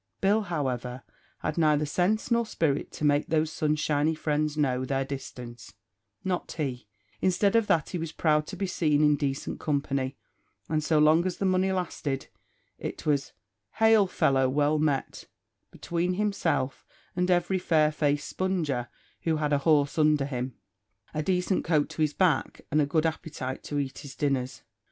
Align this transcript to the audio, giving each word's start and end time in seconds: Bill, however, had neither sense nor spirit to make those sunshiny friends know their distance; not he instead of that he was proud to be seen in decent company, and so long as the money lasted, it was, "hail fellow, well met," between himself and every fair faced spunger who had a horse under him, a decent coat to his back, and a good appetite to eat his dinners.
Bill, 0.19 0.41
however, 0.41 1.03
had 1.41 1.59
neither 1.59 1.85
sense 1.85 2.31
nor 2.31 2.43
spirit 2.47 2.91
to 2.93 3.05
make 3.05 3.27
those 3.27 3.51
sunshiny 3.51 4.15
friends 4.15 4.57
know 4.57 4.83
their 4.83 5.05
distance; 5.05 5.75
not 6.23 6.51
he 6.53 6.87
instead 7.21 7.55
of 7.55 7.67
that 7.67 7.89
he 7.91 7.99
was 7.99 8.11
proud 8.11 8.47
to 8.47 8.55
be 8.55 8.65
seen 8.65 9.03
in 9.03 9.15
decent 9.15 9.59
company, 9.59 10.17
and 10.67 10.83
so 10.83 10.97
long 10.97 11.23
as 11.27 11.37
the 11.37 11.45
money 11.45 11.71
lasted, 11.71 12.29
it 12.79 13.05
was, 13.05 13.33
"hail 13.73 14.07
fellow, 14.07 14.49
well 14.49 14.79
met," 14.79 15.25
between 15.69 16.15
himself 16.15 16.83
and 17.15 17.29
every 17.29 17.59
fair 17.59 17.91
faced 17.91 18.27
spunger 18.27 18.87
who 19.21 19.35
had 19.37 19.53
a 19.53 19.59
horse 19.59 19.99
under 19.99 20.25
him, 20.25 20.55
a 21.13 21.21
decent 21.21 21.63
coat 21.63 21.89
to 21.89 22.01
his 22.01 22.15
back, 22.15 22.61
and 22.71 22.81
a 22.81 22.87
good 22.87 23.05
appetite 23.05 23.61
to 23.61 23.77
eat 23.77 23.99
his 23.99 24.15
dinners. 24.15 24.63